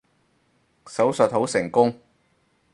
[0.87, 1.93] 手術好成功